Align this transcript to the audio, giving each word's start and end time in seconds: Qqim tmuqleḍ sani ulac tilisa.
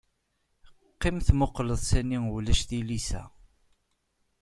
Qqim 0.93 1.17
tmuqleḍ 1.27 1.79
sani 1.89 2.17
ulac 2.35 2.61
tilisa. 2.69 3.23